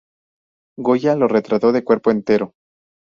Goya 0.79 1.15
lo 1.15 1.27
retrató 1.27 1.71
de 1.71 1.83
cuerpo 1.83 2.09
entero. 2.09 2.55